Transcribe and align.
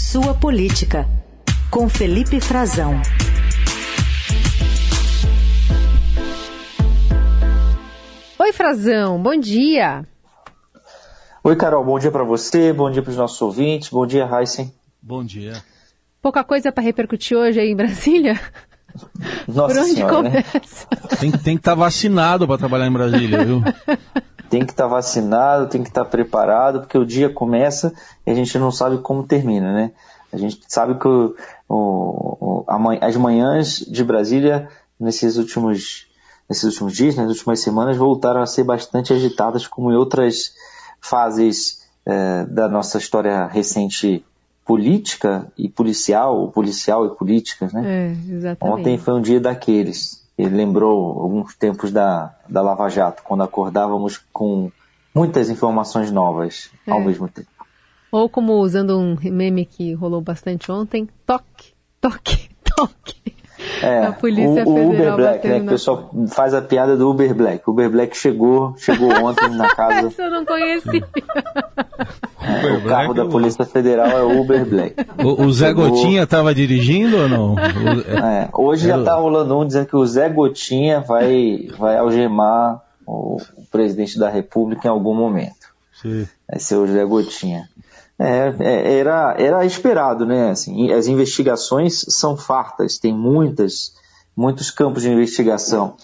Sua 0.00 0.34
Política, 0.34 1.06
com 1.70 1.88
Felipe 1.88 2.40
Frazão. 2.40 3.00
Oi, 8.38 8.52
Frazão, 8.52 9.22
bom 9.22 9.36
dia. 9.36 10.04
Oi, 11.44 11.54
Carol, 11.54 11.84
bom 11.84 11.98
dia 11.98 12.10
para 12.10 12.24
você, 12.24 12.72
bom 12.72 12.90
dia 12.90 13.02
para 13.02 13.10
os 13.10 13.16
nossos 13.16 13.40
ouvintes, 13.42 13.90
bom 13.90 14.06
dia, 14.06 14.26
Heisen. 14.26 14.72
Bom 15.00 15.22
dia. 15.22 15.62
Pouca 16.20 16.42
coisa 16.42 16.72
para 16.72 16.82
repercutir 16.82 17.36
hoje 17.36 17.60
aí 17.60 17.70
em 17.70 17.76
Brasília? 17.76 18.40
Nossa 19.46 19.74
Por 19.74 19.82
onde 19.82 19.94
senhora, 19.94 20.22
né? 20.22 20.42
começa? 20.42 20.86
Tem, 21.20 21.30
tem 21.30 21.56
que 21.56 21.60
estar 21.60 21.74
vacinado 21.74 22.46
para 22.48 22.58
trabalhar 22.58 22.86
em 22.86 22.92
Brasília, 22.92 23.44
viu? 23.44 23.62
Tem 24.50 24.66
que 24.66 24.72
estar 24.72 24.86
vacinado, 24.88 25.68
tem 25.68 25.82
que 25.82 25.88
estar 25.88 26.04
preparado, 26.04 26.80
porque 26.80 26.98
o 26.98 27.06
dia 27.06 27.30
começa 27.30 27.94
e 28.26 28.30
a 28.30 28.34
gente 28.34 28.58
não 28.58 28.70
sabe 28.72 28.98
como 28.98 29.22
termina, 29.26 29.72
né? 29.72 29.92
A 30.32 30.36
gente 30.36 30.60
sabe 30.68 30.98
que 30.98 31.08
o- 31.08 31.34
o- 31.68 32.64
a 32.66 33.06
as 33.06 33.16
manhãs 33.16 33.76
de 33.78 34.04
Brasília, 34.04 34.68
nesses 34.98 35.36
últimos, 35.36 36.06
nesses 36.48 36.64
últimos 36.64 36.92
dias, 36.94 37.16
nas 37.16 37.28
últimas 37.28 37.60
semanas, 37.60 37.96
voltaram 37.96 38.42
a 38.42 38.46
ser 38.46 38.64
bastante 38.64 39.12
agitadas, 39.12 39.66
como 39.66 39.90
em 39.92 39.96
outras 39.96 40.52
fases 41.00 41.80
eh, 42.06 42.46
da 42.48 42.66
nossa 42.68 42.98
história 42.98 43.46
recente 43.46 44.24
política 44.64 45.46
e 45.58 45.68
policial, 45.68 46.36
ou 46.38 46.48
policial 46.50 47.06
e 47.06 47.10
política, 47.10 47.68
né? 47.72 47.82
É, 47.84 48.32
exatamente. 48.34 48.80
Ontem 48.80 48.98
foi 48.98 49.14
um 49.14 49.20
dia 49.20 49.40
daqueles. 49.40 50.19
Ele 50.40 50.56
lembrou 50.56 51.20
alguns 51.20 51.54
tempos 51.54 51.90
da, 51.92 52.34
da 52.48 52.62
Lava 52.62 52.88
Jato, 52.88 53.22
quando 53.22 53.42
acordávamos 53.42 54.18
com 54.32 54.70
muitas 55.14 55.50
informações 55.50 56.10
novas 56.10 56.70
ao 56.88 57.00
É. 57.00 57.04
mesmo 57.04 57.28
tempo. 57.28 57.48
Ou 58.12 58.28
como 58.28 58.54
usando 58.54 58.98
um 58.98 59.16
meme 59.22 59.64
que 59.64 59.92
rolou 59.94 60.20
bastante 60.20 60.70
ontem, 60.72 61.08
toque, 61.26 61.74
toque, 62.00 62.50
toque. 62.76 63.20
É, 63.82 64.06
A 64.06 64.12
Polícia 64.12 64.64
o, 64.66 64.70
o 64.70 64.88
Uber 64.88 65.16
Black, 65.16 65.46
né? 65.46 65.58
Que 65.60 65.66
o 65.66 65.68
pessoal 65.68 66.10
faz 66.28 66.54
a 66.54 66.62
piada 66.62 66.96
do 66.96 67.10
Uber 67.10 67.34
Black. 67.34 67.62
O 67.66 67.72
Uber 67.72 67.90
Black 67.90 68.16
chegou, 68.16 68.74
chegou 68.78 69.10
ontem 69.22 69.50
na 69.50 69.74
casa. 69.74 70.06
Essa 70.08 70.22
eu 70.22 70.30
não 70.30 70.44
conheci. 70.46 71.02
É, 72.66 72.72
o 72.78 72.84
carro 72.84 73.14
da 73.14 73.26
Polícia 73.26 73.64
Federal 73.64 74.08
é 74.10 74.22
o 74.22 74.40
Uber 74.40 74.64
Black. 74.66 74.94
O, 75.22 75.44
o 75.44 75.52
Zé 75.52 75.72
Gotinha 75.72 76.22
estava 76.24 76.54
dirigindo 76.54 77.16
ou 77.18 77.28
não? 77.28 77.54
O- 77.54 77.58
é, 77.58 78.42
É, 78.44 78.48
hoje 78.52 78.86
já 78.88 78.96
Eu- 78.96 79.04
tá 79.04 79.14
rolando 79.16 79.58
um 79.58 79.66
dizendo 79.66 79.86
que 79.86 79.96
o 79.96 80.06
Zé 80.06 80.28
Gotinha 80.28 81.00
vai, 81.00 81.68
vai 81.78 81.96
algemar 81.98 82.80
o, 83.06 83.36
o 83.56 83.66
presidente 83.70 84.18
da 84.18 84.28
República 84.28 84.86
em 84.88 84.90
algum 84.90 85.14
momento. 85.14 85.54
sim. 86.00 86.26
Vai 86.48 86.58
ser 86.60 86.76
o 86.76 86.86
Zé 86.86 87.04
Gotinha. 87.04 87.68
É, 88.18 88.52
é, 88.60 88.98
era, 88.98 89.34
era 89.38 89.64
esperado, 89.64 90.26
né? 90.26 90.50
Assim, 90.50 90.92
as 90.92 91.06
investigações 91.06 92.04
são 92.08 92.36
fartas, 92.36 92.98
tem 92.98 93.14
muitas, 93.14 93.92
muitos 94.36 94.70
campos 94.70 95.02
de 95.02 95.10
investigação. 95.10 95.94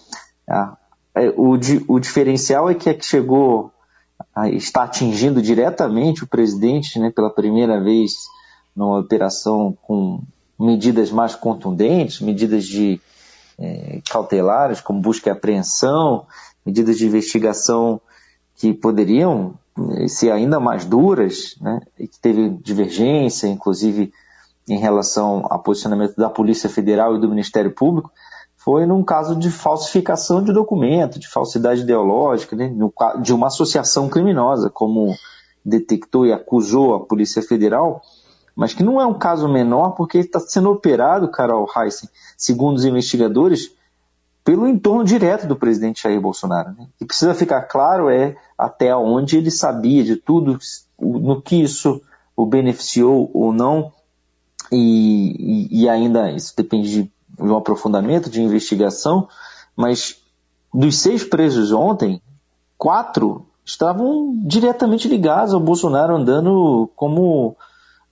Ah, 0.48 0.77
é, 1.15 1.33
o, 1.37 1.57
di- 1.59 1.85
o 1.89 1.98
diferencial 1.98 2.70
é 2.70 2.75
que 2.75 2.89
a 2.89 2.95
que 2.95 3.05
chegou, 3.05 3.70
está 4.53 4.84
atingindo 4.84 5.41
diretamente 5.41 6.25
o 6.25 6.27
presidente, 6.27 6.98
né, 6.98 7.11
pela 7.11 7.31
primeira 7.31 7.83
vez 7.83 8.12
numa 8.75 8.98
operação 9.00 9.77
com 9.83 10.23
medidas 10.58 11.11
mais 11.11 11.34
contundentes, 11.34 12.20
medidas 12.20 12.64
de 12.64 13.00
eh, 13.58 14.00
cautelares, 14.11 14.81
como 14.81 15.00
busca 15.00 15.31
e 15.31 15.33
apreensão, 15.33 16.27
medidas 16.64 16.98
de 16.98 17.06
investigação 17.06 18.00
que 18.56 18.73
poderiam 18.73 19.55
eh, 19.78 20.08
ser 20.08 20.30
ainda 20.30 20.61
mais 20.61 20.84
duras, 20.84 21.56
né, 21.61 21.80
e 21.98 22.06
que 22.06 22.19
teve 22.19 22.51
divergência, 22.62 23.47
inclusive 23.47 24.12
em 24.69 24.78
relação 24.78 25.47
ao 25.48 25.62
posicionamento 25.62 26.17
da 26.17 26.28
Polícia 26.28 26.69
Federal 26.69 27.17
e 27.17 27.20
do 27.20 27.28
Ministério 27.28 27.70
Público, 27.70 28.11
foi 28.67 28.84
num 28.84 29.05
caso 29.05 29.36
de 29.36 29.48
falsificação 29.48 30.42
de 30.42 30.53
documento, 30.53 31.20
de 31.20 31.29
falsidade 31.29 31.83
ideológica, 31.83 32.57
né, 32.57 32.74
de 33.23 33.33
uma 33.33 33.46
associação 33.46 34.08
criminosa, 34.08 34.68
como 34.68 35.14
detectou 35.64 36.27
e 36.27 36.33
acusou 36.33 36.96
a 36.96 36.98
Polícia 37.07 37.41
Federal, 37.41 38.02
mas 38.57 38.74
que 38.74 38.83
não 38.83 39.01
é 39.01 39.07
um 39.07 39.17
caso 39.17 39.48
menor 39.48 39.91
porque 39.91 40.18
está 40.18 40.41
sendo 40.41 40.68
operado, 40.68 41.30
Carol 41.30 41.68
Heissen, 41.77 42.08
segundo 42.36 42.79
os 42.79 42.85
investigadores, 42.85 43.70
pelo 44.42 44.67
entorno 44.67 45.05
direto 45.05 45.46
do 45.46 45.55
presidente 45.55 46.02
Jair 46.02 46.20
Bolsonaro. 46.20 46.70
Né? 46.77 46.89
E 47.01 47.05
precisa 47.05 47.35
ficar 47.36 47.62
claro 47.62 48.11
é 48.11 48.35
até 48.58 48.96
onde 48.96 49.36
ele 49.36 49.52
sabia 49.52 50.02
de 50.02 50.17
tudo, 50.17 50.58
no 51.01 51.41
que 51.41 51.62
isso 51.62 52.02
o 52.36 52.45
beneficiou 52.45 53.30
ou 53.33 53.52
não, 53.52 53.92
e, 54.73 55.68
e- 55.70 55.83
e 55.83 55.89
ainda 55.89 56.33
isso 56.33 56.52
depende 56.57 56.91
de, 56.91 57.02
de 57.05 57.12
um 57.39 57.57
aprofundamento 57.57 58.30
de 58.30 58.42
investigação, 58.42 59.29
mas 59.77 60.17
dos 60.73 60.98
seis 60.98 61.24
presos 61.24 61.73
ontem, 61.73 62.20
quatro 62.77 63.47
estavam 63.64 64.35
diretamente 64.47 65.08
ligados 65.08 65.52
ao 65.52 65.61
Bolsonaro, 65.61 66.17
andando 66.17 66.91
como 66.95 67.57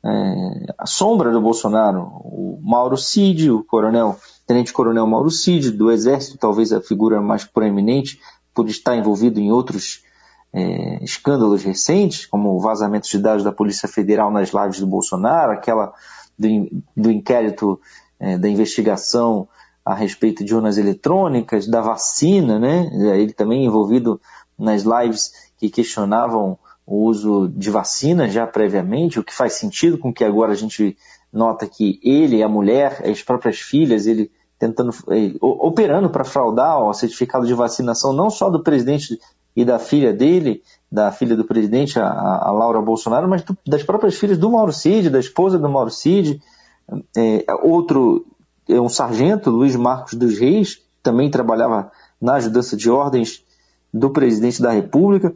é, 0.04 0.66
a 0.76 0.86
sombra 0.86 1.30
do 1.30 1.40
Bolsonaro. 1.40 2.00
O 2.24 2.58
Mauro 2.62 2.96
Cid, 2.96 3.50
o 3.50 3.62
coronel, 3.64 4.18
tenente 4.46 4.72
coronel 4.72 5.06
Mauro 5.06 5.30
Cid, 5.30 5.70
do 5.70 5.90
Exército, 5.90 6.38
talvez 6.38 6.72
a 6.72 6.80
figura 6.80 7.20
mais 7.20 7.44
proeminente, 7.44 8.18
por 8.54 8.68
estar 8.68 8.96
envolvido 8.96 9.40
em 9.40 9.50
outros 9.50 10.02
é, 10.52 11.02
escândalos 11.02 11.62
recentes, 11.62 12.26
como 12.26 12.54
o 12.54 12.60
vazamento 12.60 13.08
de 13.08 13.18
dados 13.18 13.44
da 13.44 13.52
Polícia 13.52 13.88
Federal 13.88 14.30
nas 14.30 14.50
lives 14.50 14.80
do 14.80 14.86
Bolsonaro, 14.86 15.52
aquela 15.52 15.92
do, 16.38 16.48
do 16.96 17.10
inquérito 17.10 17.80
é, 18.24 18.38
da 18.38 18.48
investigação 18.48 19.46
a 19.84 19.94
respeito 19.94 20.42
de 20.44 20.54
urnas 20.54 20.78
eletrônicas, 20.78 21.66
da 21.66 21.80
vacina, 21.82 22.58
né? 22.58 22.88
Ele 23.18 23.32
também 23.32 23.64
envolvido 23.66 24.18
nas 24.58 24.82
lives 24.82 25.32
que 25.58 25.68
questionavam 25.68 26.58
o 26.86 27.04
uso 27.04 27.48
de 27.48 27.70
vacina 27.70 28.28
já 28.28 28.46
previamente, 28.46 29.18
o 29.18 29.24
que 29.24 29.32
faz 29.34 29.54
sentido 29.54 29.98
com 29.98 30.12
que 30.12 30.24
agora 30.24 30.52
a 30.52 30.56
gente 30.56 30.96
nota 31.32 31.66
que 31.66 31.98
ele, 32.02 32.42
a 32.42 32.48
mulher, 32.48 33.02
as 33.04 33.22
próprias 33.22 33.58
filhas, 33.58 34.06
ele 34.06 34.30
tentando, 34.58 34.90
eh, 35.10 35.34
o- 35.40 35.66
operando 35.66 36.08
para 36.08 36.24
fraudar 36.24 36.78
o 36.80 36.92
certificado 36.94 37.46
de 37.46 37.52
vacinação 37.54 38.12
não 38.12 38.30
só 38.30 38.48
do 38.48 38.62
presidente 38.62 39.18
e 39.56 39.64
da 39.64 39.78
filha 39.78 40.12
dele, 40.12 40.62
da 40.90 41.10
filha 41.12 41.36
do 41.36 41.44
presidente, 41.44 41.98
a, 41.98 42.06
a 42.06 42.50
Laura 42.52 42.80
Bolsonaro, 42.80 43.28
mas 43.28 43.42
do- 43.42 43.56
das 43.66 43.82
próprias 43.82 44.14
filhas 44.14 44.38
do 44.38 44.50
Mauro 44.50 44.72
Cid, 44.72 45.10
da 45.10 45.18
esposa 45.18 45.58
do 45.58 45.68
Mauro 45.68 45.90
Cid. 45.90 46.40
Eh, 47.16 47.44
outro 47.62 48.26
é 48.68 48.80
um 48.80 48.88
sargento, 48.88 49.50
Luiz 49.50 49.76
Marcos 49.76 50.14
dos 50.14 50.38
Reis, 50.38 50.82
também 51.02 51.30
trabalhava 51.30 51.90
na 52.20 52.34
ajudança 52.34 52.76
de 52.76 52.90
ordens 52.90 53.44
do 53.92 54.10
presidente 54.10 54.60
da 54.62 54.70
República, 54.70 55.34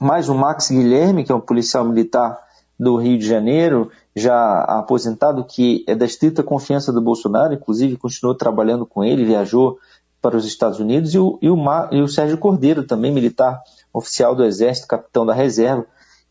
mais 0.00 0.28
o 0.28 0.34
Max 0.34 0.70
Guilherme, 0.70 1.24
que 1.24 1.30
é 1.30 1.34
um 1.34 1.40
policial 1.40 1.84
militar 1.84 2.38
do 2.78 2.96
Rio 2.96 3.18
de 3.18 3.26
Janeiro, 3.26 3.90
já 4.16 4.62
aposentado, 4.62 5.44
que 5.44 5.84
é 5.86 5.94
da 5.94 6.06
estrita 6.06 6.42
confiança 6.42 6.92
do 6.92 7.00
Bolsonaro, 7.00 7.52
inclusive 7.52 7.98
continuou 7.98 8.34
trabalhando 8.34 8.86
com 8.86 9.04
ele, 9.04 9.24
viajou 9.24 9.78
para 10.20 10.36
os 10.36 10.46
Estados 10.46 10.80
Unidos, 10.80 11.14
e 11.14 11.18
o, 11.18 11.38
e 11.42 11.50
o, 11.50 11.56
e 11.92 12.00
o 12.00 12.08
Sérgio 12.08 12.38
Cordeiro, 12.38 12.84
também 12.84 13.12
militar 13.12 13.60
oficial 13.92 14.34
do 14.34 14.44
Exército, 14.44 14.88
capitão 14.88 15.26
da 15.26 15.34
reserva, 15.34 15.86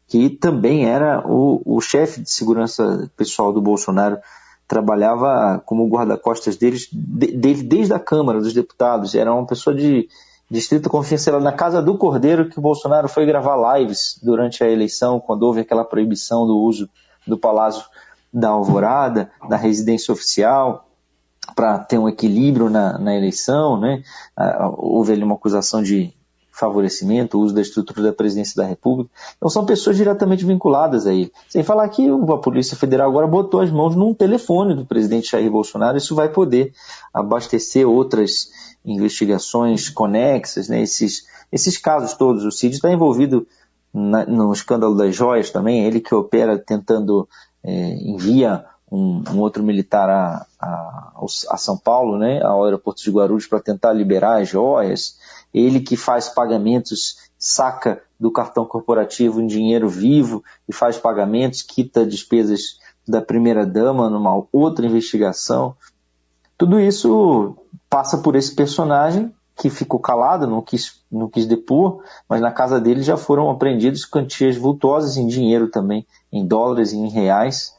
que 0.08 0.30
também 0.30 0.86
era 0.86 1.24
o, 1.26 1.62
o 1.64 1.80
chefe 1.80 2.22
de 2.22 2.32
segurança 2.32 3.10
pessoal 3.16 3.54
do 3.54 3.62
Bolsonaro, 3.62 4.18
trabalhava 4.70 5.62
como 5.66 5.90
guarda-costas 5.90 6.56
deles, 6.56 6.88
de- 6.94 7.36
dele 7.36 7.64
desde 7.64 7.92
a 7.92 8.00
Câmara 8.00 8.40
dos 8.40 8.54
Deputados, 8.54 9.16
era 9.16 9.34
uma 9.34 9.46
pessoa 9.46 9.76
de, 9.76 10.08
de 10.50 10.60
estrita 10.60 10.88
confiança, 10.88 11.32
era 11.32 11.40
na 11.40 11.52
casa 11.52 11.82
do 11.82 11.98
Cordeiro 11.98 12.48
que 12.48 12.60
o 12.60 12.62
Bolsonaro 12.62 13.10
foi 13.10 13.26
gravar 13.26 13.78
lives 13.80 14.20
durante 14.22 14.64
a 14.64 14.70
eleição, 14.70 15.20
quando 15.20 15.42
houve 15.44 15.62
aquela 15.62 15.84
proibição 15.84 16.46
do 16.46 16.56
uso 16.60 16.88
do 17.26 17.36
Palácio 17.38 17.84
da 18.32 18.50
Alvorada, 18.50 19.32
da 19.50 19.58
residência 19.58 20.14
oficial, 20.14 20.86
para 21.56 21.80
ter 21.80 21.98
um 21.98 22.08
equilíbrio 22.08 22.70
na, 22.70 23.00
na 23.00 23.16
eleição, 23.16 23.80
né? 23.80 24.04
Ah, 24.38 24.70
houve 24.78 25.14
ali 25.14 25.24
uma 25.24 25.34
acusação 25.34 25.82
de 25.82 26.14
favorecimento, 26.60 27.38
o 27.38 27.42
uso 27.42 27.56
da 27.56 27.62
estrutura 27.62 28.04
da 28.04 28.14
presidência 28.14 28.62
da 28.62 28.68
República. 28.68 29.10
Então 29.38 29.50
são 29.50 29.66
pessoas 29.66 29.96
diretamente 29.96 30.46
vinculadas 30.46 31.08
a 31.08 31.14
ele. 31.14 31.32
Sem 31.48 31.64
falar 31.64 31.88
que 31.90 32.08
a 32.10 32.38
Polícia 32.38 32.76
Federal 32.76 33.10
agora 33.10 33.26
botou 33.28 33.62
as 33.62 33.72
mãos 33.72 33.96
num 33.96 34.14
telefone 34.14 34.76
do 34.76 34.86
presidente 34.86 35.32
Jair 35.32 35.50
Bolsonaro, 35.50 35.98
isso 35.98 36.14
vai 36.16 36.30
poder 36.30 36.74
abastecer 37.14 37.88
outras 37.88 38.50
investigações 38.86 39.90
conexas, 39.90 40.68
né? 40.68 40.82
Esses, 40.82 41.24
esses 41.52 41.78
casos 41.78 42.14
todos. 42.14 42.44
O 42.44 42.52
Cid 42.52 42.76
está 42.76 42.92
envolvido 42.92 43.48
na- 43.94 44.26
no 44.26 44.52
escândalo 44.54 44.96
das 44.96 45.16
joias 45.16 45.50
também, 45.50 45.86
ele 45.86 46.00
que 46.00 46.14
opera 46.14 46.58
tentando 46.58 47.28
é, 47.64 47.96
envia 47.96 48.66
um, 48.92 49.24
um 49.32 49.40
outro 49.40 49.62
militar 49.62 50.10
a, 50.10 50.46
a, 50.60 51.12
a 51.52 51.58
São 51.58 51.78
Paulo, 51.78 52.18
né, 52.18 52.42
ao 52.42 52.64
aeroporto 52.64 53.04
de 53.04 53.12
Guarulhos, 53.12 53.48
para 53.48 53.60
tentar 53.60 53.94
liberar 53.94 54.42
as 54.42 54.50
joias. 54.50 55.18
Ele 55.54 55.80
que 55.80 55.98
faz 55.98 56.30
pagamentos 56.30 57.30
saca 57.38 58.02
do 58.20 58.32
cartão 58.32 58.66
corporativo 58.66 59.42
em 59.42 59.48
dinheiro 59.48 59.88
vivo 59.88 60.44
e 60.68 60.74
faz 60.74 60.98
pagamentos, 60.98 61.62
quita 61.62 62.06
despesas 62.06 62.78
da 63.08 63.22
primeira-dama 63.22 64.10
numa 64.10 64.44
outra 64.52 64.86
investigação. 64.86 65.76
Tudo 66.58 66.80
isso 66.80 67.56
passa 67.90 68.18
por 68.18 68.36
esse 68.36 68.54
personagem 68.54 69.34
que 69.56 69.70
ficou 69.70 70.00
calado, 70.00 70.48
não 70.48 70.62
quis, 70.62 71.02
não 71.12 71.30
quis 71.30 71.46
depor, 71.46 72.04
mas 72.30 72.40
na 72.40 72.52
casa 72.52 72.80
dele 72.80 73.02
já 73.02 73.18
foram 73.18 73.50
apreendidos 73.50 74.06
quantias 74.06 74.56
vultuosas 74.56 75.18
em 75.18 75.28
dinheiro 75.28 75.70
também, 75.70 76.06
em 76.32 76.46
dólares 76.46 76.94
e 76.94 76.98
em 76.98 77.10
reais, 77.10 77.74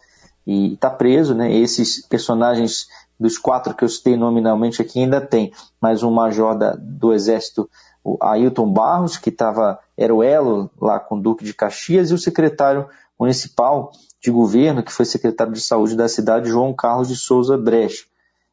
e 0.46 0.75
está 0.75 0.90
preso, 0.90 1.34
né? 1.34 1.52
Esses 1.55 2.06
personagens 2.06 2.87
dos 3.20 3.37
quatro 3.37 3.75
que 3.75 3.84
eu 3.84 3.88
citei 3.88 4.17
nominalmente 4.17 4.81
aqui 4.81 5.00
ainda 5.00 5.20
tem, 5.20 5.52
mas 5.78 6.02
um 6.02 6.11
major 6.11 6.56
da, 6.56 6.75
do 6.75 7.12
exército, 7.12 7.69
o 8.02 8.17
Ailton 8.20 8.72
Barros, 8.72 9.19
que 9.19 9.31
tava, 9.31 9.78
era 9.94 10.14
o 10.14 10.22
elo 10.22 10.70
lá 10.81 10.99
com 10.99 11.17
o 11.17 11.20
Duque 11.20 11.44
de 11.44 11.52
Caxias, 11.52 12.11
e 12.11 12.14
o 12.14 12.19
secretário 12.19 12.88
municipal 13.19 13.93
de 14.22 14.31
governo, 14.31 14.82
que 14.82 14.93
foi 14.93 15.05
secretário 15.05 15.52
de 15.52 15.61
saúde 15.61 15.94
da 15.94 16.08
cidade, 16.08 16.49
João 16.49 16.72
Carlos 16.72 17.08
de 17.08 17.17
Souza 17.17 17.58
Brecha. 17.58 18.05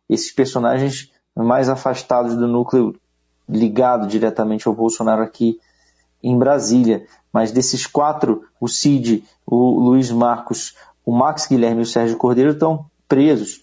Esses 0.10 0.34
personagens 0.34 1.12
mais 1.34 1.70
afastados 1.70 2.36
do 2.36 2.48
núcleo 2.48 2.94
ligado 3.48 4.08
diretamente 4.08 4.68
ao 4.68 4.74
Bolsonaro 4.74 5.22
aqui 5.22 5.60
em 6.22 6.38
Brasília. 6.38 7.06
Mas 7.32 7.52
desses 7.52 7.86
quatro, 7.86 8.44
o 8.60 8.68
Cid, 8.68 9.24
o 9.46 9.80
Luiz 9.80 10.12
Marcos, 10.12 10.76
o 11.06 11.12
Max 11.16 11.48
Guilherme 11.48 11.82
e 11.82 11.84
o 11.84 11.86
Sérgio 11.86 12.18
Cordeiro 12.18 12.52
estão 12.52 12.86
presos, 13.08 13.62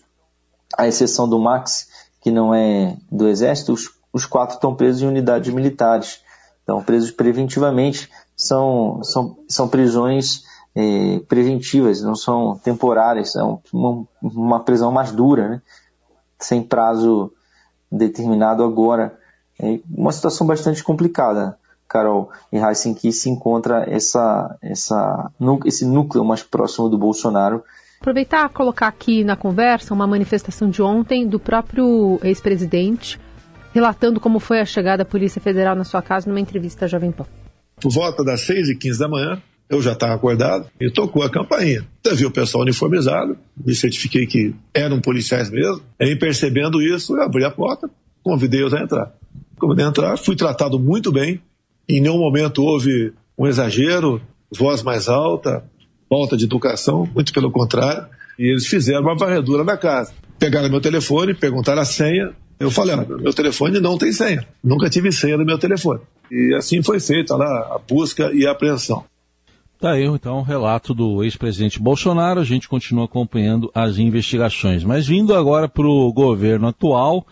à 0.76 0.86
exceção 0.86 1.28
do 1.28 1.38
Max, 1.38 1.88
que 2.20 2.30
não 2.30 2.54
é 2.54 2.96
do 3.10 3.28
Exército, 3.28 3.72
os, 3.72 3.90
os 4.12 4.26
quatro 4.26 4.56
estão 4.56 4.74
presos 4.74 5.02
em 5.02 5.06
unidades 5.06 5.52
militares. 5.52 6.20
Estão 6.60 6.82
presos 6.82 7.10
preventivamente, 7.10 8.08
são, 8.34 9.02
são, 9.02 9.36
são 9.46 9.68
prisões 9.68 10.44
é, 10.74 11.20
preventivas, 11.28 12.00
não 12.00 12.14
são 12.14 12.58
temporárias, 12.58 13.32
são 13.32 13.60
uma, 13.70 14.06
uma 14.22 14.60
prisão 14.60 14.90
mais 14.90 15.12
dura, 15.12 15.48
né? 15.48 15.62
sem 16.38 16.62
prazo 16.62 17.30
determinado 17.90 18.64
agora. 18.64 19.18
É 19.60 19.80
uma 19.88 20.10
situação 20.10 20.46
bastante 20.46 20.82
complicada, 20.82 21.58
Carol 21.86 22.30
e 22.50 22.56
Heisen, 22.56 22.94
que 22.94 23.12
se 23.12 23.30
encontra 23.30 23.84
essa, 23.88 24.56
essa, 24.60 25.30
esse 25.64 25.84
núcleo 25.84 26.24
mais 26.24 26.42
próximo 26.42 26.88
do 26.88 26.98
Bolsonaro. 26.98 27.62
Aproveitar 28.04 28.50
colocar 28.50 28.88
aqui 28.88 29.24
na 29.24 29.34
conversa 29.34 29.94
uma 29.94 30.06
manifestação 30.06 30.68
de 30.68 30.82
ontem 30.82 31.26
do 31.26 31.40
próprio 31.40 32.20
ex-presidente, 32.22 33.18
relatando 33.72 34.20
como 34.20 34.38
foi 34.38 34.60
a 34.60 34.66
chegada 34.66 34.98
da 34.98 35.04
Polícia 35.06 35.40
Federal 35.40 35.74
na 35.74 35.84
sua 35.84 36.02
casa 36.02 36.28
numa 36.28 36.38
entrevista 36.38 36.84
à 36.84 36.88
Jovem 36.88 37.10
Pan. 37.10 37.24
Por 37.80 37.90
volta 37.90 38.22
das 38.22 38.42
6 38.42 38.68
e 38.68 38.76
15 38.76 38.98
da 38.98 39.08
manhã, 39.08 39.42
eu 39.70 39.80
já 39.80 39.92
estava 39.92 40.12
acordado 40.12 40.66
e 40.78 40.90
tocou 40.90 41.22
a 41.22 41.30
campainha. 41.30 41.88
Eu 42.04 42.14
vi 42.14 42.26
o 42.26 42.30
pessoal 42.30 42.60
uniformizado, 42.64 43.38
me 43.56 43.74
certifiquei 43.74 44.26
que 44.26 44.54
eram 44.74 45.00
policiais 45.00 45.48
mesmo. 45.48 45.80
E 45.98 46.14
percebendo 46.14 46.82
isso, 46.82 47.16
eu 47.16 47.22
abri 47.22 47.42
a 47.42 47.50
porta, 47.50 47.88
convidei-os 48.22 48.74
a 48.74 48.82
entrar. 48.82 49.14
Convidei 49.58 49.86
a 49.86 49.88
entrar, 49.88 50.18
fui 50.18 50.36
tratado 50.36 50.78
muito 50.78 51.10
bem. 51.10 51.40
Em 51.88 52.02
nenhum 52.02 52.18
momento 52.18 52.62
houve 52.62 53.14
um 53.38 53.46
exagero, 53.46 54.20
voz 54.54 54.82
mais 54.82 55.08
alta, 55.08 55.64
falta 56.14 56.36
de 56.36 56.44
educação, 56.44 57.08
muito 57.12 57.32
pelo 57.32 57.50
contrário. 57.50 58.06
E 58.38 58.50
eles 58.52 58.66
fizeram 58.68 59.02
uma 59.02 59.16
varredura 59.16 59.64
na 59.64 59.76
casa. 59.76 60.12
Pegaram 60.38 60.70
meu 60.70 60.80
telefone, 60.80 61.34
perguntaram 61.34 61.82
a 61.82 61.84
senha. 61.84 62.30
Eu 62.58 62.70
falei, 62.70 62.94
ah, 62.94 63.04
meu 63.04 63.34
telefone 63.34 63.80
não 63.80 63.98
tem 63.98 64.12
senha. 64.12 64.46
Nunca 64.62 64.88
tive 64.88 65.10
senha 65.10 65.36
no 65.36 65.44
meu 65.44 65.58
telefone. 65.58 66.00
E 66.30 66.54
assim 66.54 66.82
foi 66.84 67.00
feita 67.00 67.34
lá 67.34 67.74
a 67.74 67.78
busca 67.78 68.30
e 68.32 68.46
a 68.46 68.52
apreensão. 68.52 69.04
Tá 69.80 69.90
aí, 69.90 70.04
então, 70.04 70.38
o 70.38 70.42
relato 70.42 70.94
do 70.94 71.24
ex-presidente 71.24 71.80
Bolsonaro. 71.80 72.38
A 72.38 72.44
gente 72.44 72.68
continua 72.68 73.06
acompanhando 73.06 73.70
as 73.74 73.98
investigações. 73.98 74.84
Mas 74.84 75.06
vindo 75.06 75.34
agora 75.34 75.68
para 75.68 75.86
o 75.86 76.12
governo 76.12 76.68
atual, 76.68 77.26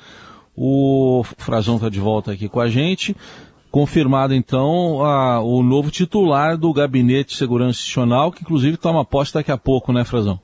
o 0.57 1.23
Frazão 1.39 1.77
está 1.77 1.89
de 1.89 2.01
volta 2.01 2.33
aqui 2.33 2.49
com 2.49 2.61
a 2.61 2.69
gente. 2.69 3.17
Confirmado, 3.73 4.35
então, 4.35 5.03
a, 5.03 5.41
o 5.41 5.63
novo 5.63 5.91
titular 5.91 6.59
do 6.59 6.75
Gabinete 6.75 7.31
de 7.31 7.39
Segurança 7.39 7.79
Institucional, 7.79 8.31
que 8.31 8.43
inclusive 8.43 8.77
toma 8.77 9.03
posse 9.03 9.33
daqui 9.33 9.51
a 9.51 9.57
pouco, 9.57 9.95
né, 9.95 10.05
Frazão? 10.05 10.39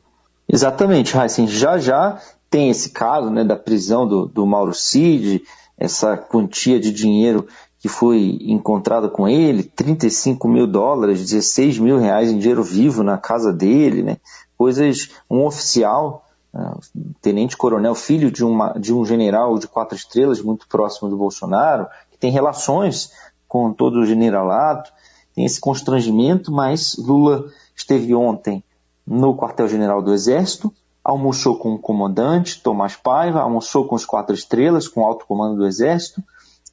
Exatamente, 0.48 1.14
Raíssen. 1.14 1.46
Já 1.46 1.76
já 1.76 2.19
tem 2.48 2.70
esse 2.70 2.88
caso 2.88 3.28
né, 3.28 3.44
da 3.44 3.54
prisão 3.54 4.08
do, 4.08 4.25
do 4.25 4.46
Mauro 4.46 4.72
Cid, 4.72 5.42
essa 5.76 6.16
quantia 6.16 6.80
de 6.80 6.90
dinheiro 6.90 7.46
que 7.78 7.86
foi 7.86 8.38
encontrada 8.40 9.10
com 9.10 9.28
ele, 9.28 9.62
35 9.62 10.48
mil 10.48 10.66
dólares, 10.66 11.20
16 11.20 11.78
mil 11.78 11.98
reais 11.98 12.30
em 12.30 12.38
dinheiro 12.38 12.62
vivo 12.62 13.02
na 13.02 13.19
casa 13.19 13.52
dele, 13.52 14.02
né? 14.02 14.16
Coisas, 14.56 15.10
um 15.30 15.44
oficial, 15.44 16.25
uh, 16.52 16.80
tenente-coronel, 17.20 17.94
filho 17.94 18.32
de, 18.32 18.42
uma, 18.42 18.72
de 18.72 18.92
um 18.92 19.04
general 19.04 19.58
de 19.58 19.69
quatro 19.69 19.94
estrelas 19.94 20.40
muito 20.40 20.66
próximo 20.66 21.10
do 21.10 21.16
Bolsonaro, 21.16 21.86
tem 22.19 22.31
relações 22.31 23.12
com 23.47 23.73
todo 23.73 24.00
o 24.00 24.06
generalato, 24.06 24.93
tem 25.35 25.44
esse 25.44 25.61
constrangimento, 25.61 26.53
mas 26.53 26.97
Lula 26.99 27.47
esteve 27.75 28.15
ontem 28.15 28.62
no 29.06 29.37
quartel-general 29.37 30.03
do 30.03 30.12
Exército, 30.12 30.73
almoçou 31.03 31.56
com 31.56 31.75
o 31.75 31.79
comandante, 31.79 32.61
Tomás 32.62 32.97
Paiva, 32.97 33.41
almoçou 33.41 33.87
com 33.87 33.94
os 33.94 34.05
quatro 34.05 34.35
estrelas, 34.35 34.87
com 34.87 35.00
o 35.00 35.06
alto 35.06 35.25
comando 35.26 35.56
do 35.56 35.67
Exército, 35.67 36.23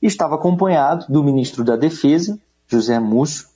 e 0.02 0.08
estava 0.08 0.36
acompanhado 0.36 1.06
do 1.08 1.24
ministro 1.24 1.64
da 1.64 1.76
Defesa, 1.76 2.38
José 2.68 3.00
Múcio, 3.00 3.48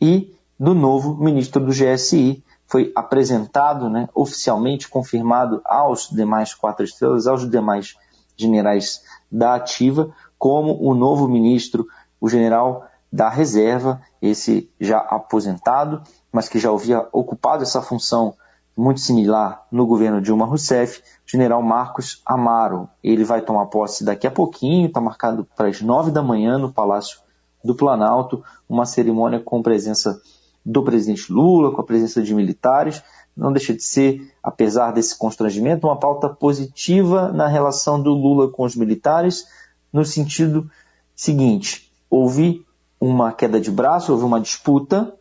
e 0.00 0.34
do 0.58 0.74
novo 0.74 1.14
ministro 1.14 1.64
do 1.64 1.72
GSI. 1.72 2.42
Foi 2.66 2.92
apresentado, 2.96 3.88
né, 3.88 4.08
oficialmente 4.12 4.88
confirmado 4.88 5.60
aos 5.64 6.08
demais 6.10 6.52
quatro 6.52 6.84
estrelas, 6.84 7.26
aos 7.26 7.48
demais 7.48 7.94
generais 8.36 9.02
da 9.30 9.54
ativa, 9.54 10.12
como 10.38 10.76
o 10.80 10.94
novo 10.94 11.28
ministro, 11.28 11.86
o 12.20 12.28
general 12.28 12.86
da 13.12 13.28
reserva, 13.28 14.00
esse 14.20 14.70
já 14.80 14.98
aposentado, 14.98 16.02
mas 16.32 16.48
que 16.48 16.58
já 16.58 16.70
havia 16.70 17.06
ocupado 17.12 17.62
essa 17.62 17.80
função 17.80 18.34
muito 18.76 19.00
similar 19.00 19.66
no 19.72 19.86
governo 19.86 20.20
Dilma 20.20 20.44
Rousseff, 20.44 21.02
general 21.24 21.62
Marcos 21.62 22.20
Amaro. 22.26 22.88
Ele 23.02 23.24
vai 23.24 23.40
tomar 23.40 23.66
posse 23.66 24.04
daqui 24.04 24.26
a 24.26 24.30
pouquinho, 24.30 24.88
está 24.88 25.00
marcado 25.00 25.46
para 25.56 25.68
as 25.68 25.80
nove 25.80 26.10
da 26.10 26.22
manhã 26.22 26.58
no 26.58 26.70
Palácio 26.70 27.20
do 27.64 27.74
Planalto, 27.74 28.44
uma 28.68 28.84
cerimônia 28.84 29.40
com 29.40 29.62
presença 29.62 30.20
do 30.64 30.82
presidente 30.82 31.32
Lula, 31.32 31.72
com 31.72 31.80
a 31.80 31.84
presença 31.84 32.20
de 32.20 32.34
militares. 32.34 33.02
Não 33.36 33.52
deixa 33.52 33.72
de 33.72 33.82
ser, 33.82 34.30
apesar 34.42 34.92
desse 34.92 35.16
constrangimento, 35.16 35.86
uma 35.86 35.98
pauta 35.98 36.28
positiva 36.28 37.32
na 37.32 37.46
relação 37.46 38.02
do 38.02 38.12
Lula 38.12 38.50
com 38.50 38.64
os 38.64 38.76
militares, 38.76 39.46
no 39.92 40.04
sentido 40.04 40.70
seguinte: 41.14 41.90
houve 42.10 42.64
uma 43.00 43.32
queda 43.32 43.60
de 43.60 43.70
braço, 43.70 44.12
houve 44.12 44.24
uma 44.24 44.40
disputa 44.40 45.12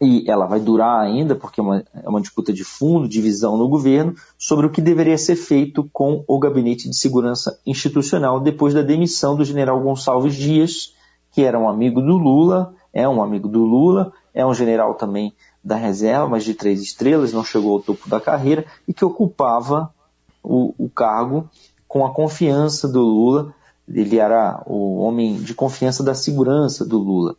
e 0.00 0.28
ela 0.28 0.46
vai 0.46 0.60
durar 0.60 1.00
ainda, 1.00 1.34
porque 1.34 1.60
é 1.60 1.62
uma, 1.62 1.84
é 1.94 2.08
uma 2.08 2.20
disputa 2.20 2.52
de 2.52 2.64
fundo, 2.64 3.08
divisão 3.08 3.56
no 3.56 3.68
governo, 3.68 4.14
sobre 4.36 4.66
o 4.66 4.70
que 4.70 4.80
deveria 4.80 5.16
ser 5.16 5.36
feito 5.36 5.88
com 5.92 6.24
o 6.26 6.38
Gabinete 6.38 6.88
de 6.88 6.96
Segurança 6.96 7.58
Institucional 7.64 8.40
depois 8.40 8.74
da 8.74 8.82
demissão 8.82 9.36
do 9.36 9.44
general 9.44 9.80
Gonçalves 9.80 10.34
Dias, 10.34 10.92
que 11.32 11.42
era 11.42 11.58
um 11.58 11.68
amigo 11.68 12.00
do 12.00 12.16
Lula, 12.16 12.74
é 12.92 13.08
um 13.08 13.22
amigo 13.22 13.48
do 13.48 13.64
Lula, 13.64 14.12
é 14.32 14.44
um 14.44 14.54
general 14.54 14.94
também 14.94 15.32
da 15.62 15.76
reserva, 15.76 16.28
mas 16.28 16.44
de 16.44 16.54
três 16.54 16.82
estrelas, 16.82 17.32
não 17.32 17.44
chegou 17.44 17.72
ao 17.72 17.82
topo 17.82 18.08
da 18.08 18.20
carreira, 18.20 18.66
e 18.86 18.92
que 18.92 19.04
ocupava 19.04 19.92
o, 20.42 20.74
o 20.76 20.88
cargo 20.88 21.48
com 21.88 22.04
a 22.04 22.12
confiança 22.12 22.86
do 22.86 23.00
Lula. 23.00 23.54
Ele 23.88 24.18
era 24.18 24.62
o 24.66 24.98
homem 24.98 25.36
de 25.36 25.54
confiança 25.54 26.02
da 26.02 26.14
segurança 26.14 26.84
do 26.84 26.98
Lula. 26.98 27.36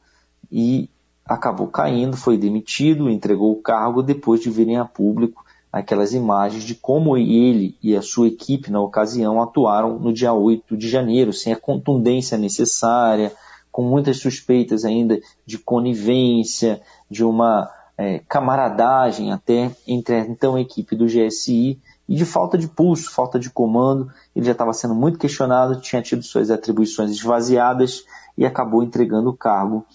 E 0.51 0.89
acabou 1.25 1.67
caindo, 1.67 2.15
foi 2.15 2.37
demitido, 2.37 3.09
entregou 3.09 3.51
o 3.51 3.61
cargo 3.61 4.03
depois 4.03 4.41
de 4.41 4.49
virem 4.49 4.77
a 4.77 4.85
público 4.85 5.45
aquelas 5.75 6.13
imagens 6.13 6.63
de 6.63 6.73
como 6.73 7.17
ele 7.17 7.75
e 7.83 7.97
a 7.97 8.01
sua 8.01 8.29
equipe 8.29 8.71
na 8.71 8.79
ocasião 8.79 9.41
atuaram 9.41 9.99
no 9.99 10.13
dia 10.13 10.31
8 10.31 10.77
de 10.77 10.87
janeiro, 10.87 11.33
sem 11.33 11.51
a 11.51 11.59
contundência 11.59 12.37
necessária, 12.37 13.33
com 13.69 13.83
muitas 13.83 14.21
suspeitas 14.21 14.85
ainda 14.85 15.19
de 15.45 15.57
conivência, 15.57 16.81
de 17.11 17.25
uma 17.25 17.69
é, 17.97 18.19
camaradagem 18.19 19.33
até 19.33 19.69
entre 19.85 20.15
a 20.15 20.19
então 20.19 20.57
equipe 20.57 20.95
do 20.95 21.07
GSI 21.07 21.77
e 22.07 22.15
de 22.15 22.25
falta 22.25 22.57
de 22.57 22.67
pulso, 22.67 23.11
falta 23.11 23.39
de 23.39 23.49
comando. 23.49 24.11
Ele 24.35 24.45
já 24.45 24.51
estava 24.51 24.73
sendo 24.73 24.95
muito 24.95 25.17
questionado, 25.17 25.81
tinha 25.81 26.01
tido 26.01 26.23
suas 26.23 26.51
atribuições 26.51 27.11
esvaziadas 27.11 28.03
e 28.37 28.45
acabou 28.45 28.83
entregando 28.83 29.29
o 29.29 29.37
cargo 29.37 29.85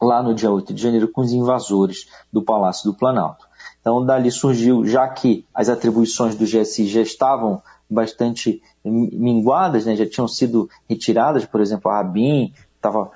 lá 0.00 0.22
no 0.22 0.34
dia 0.34 0.50
8 0.50 0.72
de 0.72 0.82
janeiro 0.82 1.08
com 1.08 1.22
os 1.22 1.32
invasores 1.32 2.08
do 2.32 2.42
Palácio 2.42 2.90
do 2.90 2.96
Planalto. 2.96 3.46
Então, 3.80 4.04
dali 4.04 4.30
surgiu, 4.30 4.84
já 4.86 5.08
que 5.08 5.44
as 5.54 5.68
atribuições 5.68 6.34
do 6.34 6.44
GSI 6.44 6.86
já 6.86 7.00
estavam 7.00 7.62
bastante 7.90 8.62
minguadas, 8.84 9.86
né, 9.86 9.96
já 9.96 10.06
tinham 10.06 10.28
sido 10.28 10.68
retiradas, 10.88 11.44
por 11.46 11.60
exemplo, 11.60 11.90
a 11.90 11.96
Rabin 11.96 12.52
estava 12.76 13.10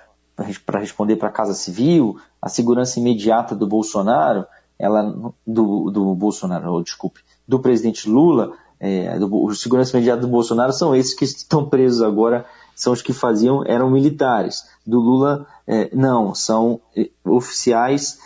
para 0.65 0.81
responder 0.81 1.17
para 1.17 1.29
a 1.29 1.33
Casa 1.33 1.55
Civil, 1.55 2.19
a 2.41 2.49
segurança 2.49 2.99
imediata 2.99 3.55
do 3.55 3.67
Bolsonaro, 3.67 4.47
ela 4.79 5.33
do, 5.47 5.91
do 5.91 6.15
Bolsonaro, 6.15 6.83
desculpe, 6.83 7.21
do 7.53 7.61
presidente 7.61 8.09
Lula, 8.09 8.55
é, 8.81 9.19
do, 9.19 9.45
o 9.45 9.55
segurança 9.55 9.95
imediata 9.95 10.23
do 10.23 10.29
Bolsonaro 10.29 10.73
são 10.73 10.97
esses 10.97 11.13
que 11.13 11.27
estão 11.27 11.69
presos 11.69 12.01
agora, 12.01 12.47
são 12.75 12.95
os 12.95 13.03
que 13.03 13.13
faziam, 13.13 13.63
eram 13.67 13.91
militares. 13.91 14.65
Do 14.87 14.99
Lula, 14.99 15.47
é, 15.67 15.95
não, 15.95 16.35
são 16.35 16.81
é, 16.97 17.11
oficiais, 17.23 18.19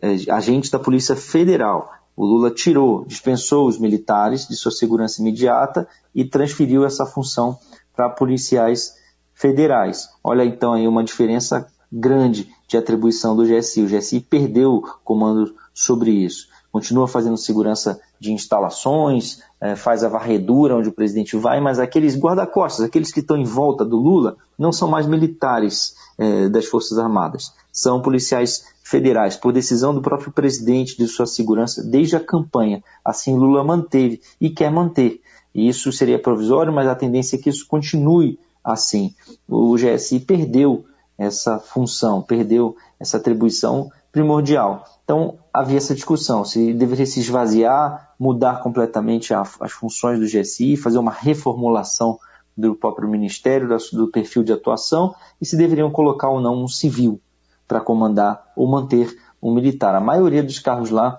é, 0.00 0.32
agentes 0.32 0.70
da 0.70 0.78
Polícia 0.78 1.14
Federal. 1.14 1.92
O 2.16 2.24
Lula 2.24 2.50
tirou, 2.50 3.04
dispensou 3.04 3.68
os 3.68 3.78
militares 3.78 4.48
de 4.48 4.56
sua 4.56 4.72
segurança 4.72 5.20
imediata 5.20 5.86
e 6.14 6.24
transferiu 6.24 6.86
essa 6.86 7.04
função 7.04 7.58
para 7.94 8.08
policiais 8.08 8.94
federais. 9.34 10.08
Olha 10.24 10.42
então 10.42 10.72
aí 10.72 10.88
uma 10.88 11.04
diferença 11.04 11.66
grande 11.92 12.50
de 12.66 12.78
atribuição 12.78 13.36
do 13.36 13.44
GSI. 13.44 13.82
O 13.82 13.86
GSI 13.86 14.20
perdeu 14.20 14.82
comando 15.04 15.54
sobre 15.74 16.10
isso. 16.10 16.48
Continua 16.72 17.08
fazendo 17.08 17.36
segurança 17.36 18.00
de 18.18 18.32
instalações, 18.32 19.42
é, 19.60 19.74
faz 19.74 20.04
a 20.04 20.08
varredura 20.08 20.76
onde 20.76 20.88
o 20.88 20.92
presidente 20.92 21.36
vai, 21.36 21.60
mas 21.60 21.78
aqueles 21.78 22.16
guarda-costas, 22.16 22.84
aqueles 22.84 23.12
que 23.12 23.20
estão 23.20 23.36
em 23.36 23.44
volta 23.44 23.84
do 23.84 23.96
Lula, 23.96 24.36
não 24.58 24.70
são 24.70 24.88
mais 24.88 25.06
militares 25.06 25.96
é, 26.16 26.48
das 26.48 26.66
Forças 26.66 26.98
Armadas, 26.98 27.52
são 27.72 28.00
policiais 28.00 28.64
federais, 28.84 29.36
por 29.36 29.52
decisão 29.52 29.94
do 29.94 30.02
próprio 30.02 30.32
presidente 30.32 30.96
de 30.96 31.06
sua 31.06 31.26
segurança 31.26 31.82
desde 31.82 32.16
a 32.16 32.20
campanha. 32.20 32.82
Assim, 33.04 33.36
Lula 33.36 33.62
manteve 33.62 34.20
e 34.40 34.50
quer 34.50 34.70
manter. 34.70 35.20
E 35.54 35.68
isso 35.68 35.92
seria 35.92 36.18
provisório, 36.18 36.72
mas 36.72 36.88
a 36.88 36.94
tendência 36.94 37.36
é 37.36 37.38
que 37.38 37.48
isso 37.48 37.66
continue 37.66 38.38
assim. 38.64 39.14
O 39.48 39.76
GSI 39.76 40.20
perdeu 40.20 40.84
essa 41.16 41.58
função, 41.58 42.22
perdeu 42.22 42.76
essa 42.98 43.16
atribuição 43.16 43.90
primordial. 44.12 44.84
Então, 45.04 45.38
havia 45.52 45.78
essa 45.78 45.94
discussão, 45.94 46.44
se 46.44 46.72
deveria 46.72 47.06
se 47.06 47.20
esvaziar, 47.20 48.14
mudar 48.18 48.62
completamente 48.62 49.32
a, 49.32 49.42
as 49.60 49.72
funções 49.72 50.18
do 50.18 50.26
GSI, 50.26 50.76
fazer 50.76 50.98
uma 50.98 51.12
reformulação 51.12 52.18
do 52.56 52.74
próprio 52.74 53.08
Ministério, 53.08 53.68
do 53.92 54.08
perfil 54.08 54.42
de 54.42 54.52
atuação, 54.52 55.14
e 55.40 55.46
se 55.46 55.56
deveriam 55.56 55.90
colocar 55.90 56.28
ou 56.28 56.40
não 56.40 56.62
um 56.62 56.68
civil 56.68 57.20
para 57.66 57.80
comandar 57.80 58.52
ou 58.56 58.68
manter 58.68 59.16
um 59.40 59.54
militar. 59.54 59.94
A 59.94 60.00
maioria 60.00 60.42
dos 60.42 60.58
cargos 60.58 60.90
lá, 60.90 61.16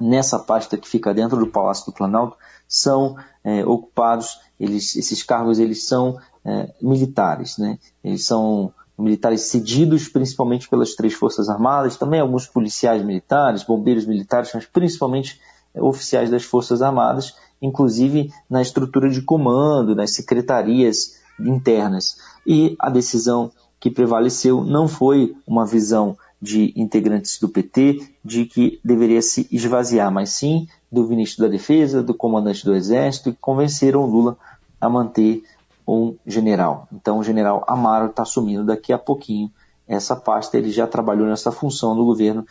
nessa 0.00 0.38
pasta 0.38 0.78
que 0.78 0.88
fica 0.88 1.12
dentro 1.12 1.38
do 1.38 1.48
Palácio 1.48 1.86
do 1.86 1.92
Planalto, 1.92 2.36
são 2.66 3.16
é, 3.42 3.64
ocupados, 3.64 4.38
eles, 4.58 4.96
esses 4.96 5.22
cargos 5.22 5.58
eles 5.58 5.86
são 5.86 6.18
é, 6.44 6.72
militares, 6.80 7.58
né? 7.58 7.78
eles 8.02 8.24
são 8.24 8.72
militares 8.98 9.42
cedidos 9.42 10.08
principalmente 10.08 10.68
pelas 10.68 10.94
três 10.94 11.14
Forças 11.14 11.48
Armadas, 11.48 11.96
também 11.96 12.20
alguns 12.20 12.46
policiais 12.46 13.04
militares, 13.04 13.64
bombeiros 13.64 14.06
militares, 14.06 14.50
mas 14.54 14.66
principalmente 14.66 15.40
é, 15.74 15.82
oficiais 15.82 16.30
das 16.30 16.44
Forças 16.44 16.80
Armadas, 16.80 17.34
inclusive 17.60 18.32
na 18.48 18.62
estrutura 18.62 19.10
de 19.10 19.22
comando, 19.22 19.94
nas 19.94 20.12
secretarias 20.12 21.20
internas. 21.40 22.16
E 22.46 22.76
a 22.78 22.88
decisão 22.88 23.50
que 23.80 23.90
prevaleceu 23.90 24.64
não 24.64 24.86
foi 24.86 25.34
uma 25.46 25.66
visão 25.66 26.16
de 26.40 26.72
integrantes 26.76 27.38
do 27.40 27.48
PT 27.48 28.06
de 28.24 28.44
que 28.44 28.78
deveria 28.84 29.22
se 29.22 29.48
esvaziar, 29.50 30.12
mas 30.12 30.30
sim 30.30 30.68
do 30.92 31.08
ministro 31.08 31.44
da 31.44 31.50
Defesa, 31.50 32.02
do 32.02 32.14
comandante 32.14 32.64
do 32.64 32.74
Exército, 32.74 33.32
que 33.32 33.38
convenceram 33.40 34.04
Lula 34.04 34.36
a 34.80 34.88
manter 34.88 35.42
um 35.86 36.16
general. 36.26 36.88
Então, 36.92 37.18
o 37.18 37.24
general 37.24 37.64
Amaro 37.66 38.06
está 38.06 38.22
assumindo 38.22 38.64
daqui 38.64 38.92
a 38.92 38.98
pouquinho 38.98 39.50
essa 39.86 40.16
pasta. 40.16 40.56
Ele 40.56 40.70
já 40.70 40.86
trabalhou 40.86 41.26
nessa 41.26 41.52
função 41.52 41.94
no 41.94 42.04
governo 42.04 42.46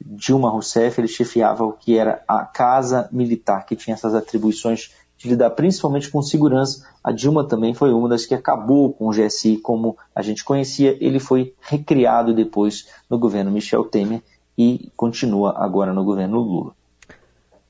Dilma 0.00 0.50
Rousseff. 0.50 1.00
Ele 1.00 1.08
chefiava 1.08 1.64
o 1.64 1.72
que 1.72 1.96
era 1.96 2.22
a 2.26 2.44
Casa 2.44 3.08
Militar, 3.12 3.66
que 3.66 3.76
tinha 3.76 3.94
essas 3.94 4.14
atribuições 4.14 4.90
de 5.18 5.28
lidar 5.28 5.50
principalmente 5.50 6.10
com 6.10 6.22
segurança. 6.22 6.86
A 7.02 7.10
Dilma 7.10 7.46
também 7.46 7.74
foi 7.74 7.92
uma 7.92 8.08
das 8.08 8.24
que 8.24 8.34
acabou 8.34 8.92
com 8.92 9.08
o 9.08 9.10
GSI 9.10 9.58
como 9.58 9.96
a 10.14 10.22
gente 10.22 10.44
conhecia. 10.44 10.96
Ele 11.04 11.18
foi 11.18 11.54
recriado 11.60 12.32
depois 12.32 12.88
no 13.10 13.18
governo 13.18 13.50
Michel 13.50 13.84
Temer 13.84 14.22
e 14.56 14.90
continua 14.96 15.54
agora 15.56 15.92
no 15.92 16.04
governo 16.04 16.38
Lula. 16.40 16.77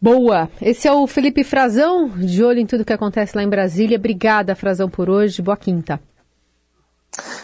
Boa. 0.01 0.49
Esse 0.63 0.87
é 0.87 0.93
o 0.93 1.07
Felipe 1.07 1.43
Frazão, 1.43 2.09
de 2.09 2.43
olho 2.45 2.61
em 2.61 2.67
tudo 2.67 2.85
que 2.85 2.93
acontece 2.93 3.37
lá 3.37 3.43
em 3.43 3.49
Brasília. 3.49 3.99
Obrigada, 3.99 4.55
Frazão, 4.55 4.89
por 4.89 5.11
hoje. 5.11 5.43
Boa 5.43 5.57
quinta. 5.57 6.01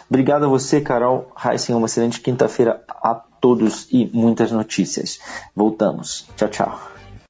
Obrigado 0.09 0.45
a 0.45 0.49
você, 0.49 0.81
Carol 0.81 1.33
Heisen. 1.45 1.75
Uma 1.75 1.87
excelente 1.87 2.21
quinta-feira 2.21 2.85
a 2.89 3.15
todos 3.15 3.89
e 3.91 4.09
muitas 4.13 4.53
notícias. 4.53 5.19
Voltamos. 5.55 6.29
Tchau, 6.37 6.49
tchau. 6.49 6.94